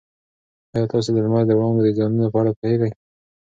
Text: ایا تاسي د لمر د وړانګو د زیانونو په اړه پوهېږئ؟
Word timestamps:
ایا 0.73 0.85
تاسي 0.91 1.09
د 1.13 1.17
لمر 1.25 1.43
د 1.47 1.51
وړانګو 1.57 1.81
د 1.85 1.87
زیانونو 1.97 2.31
په 2.33 2.37
اړه 2.41 2.51
پوهېږئ؟ 2.57 2.91